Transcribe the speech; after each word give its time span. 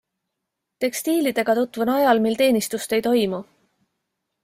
Tekstiilidega 0.85 1.55
tutvun 1.61 1.93
ajal, 1.99 2.25
mil 2.27 2.41
teenistust 2.43 2.99
ei 3.01 3.07
toimu. 3.13 3.47